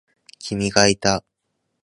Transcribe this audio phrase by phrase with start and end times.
[0.39, 1.23] 君がいた。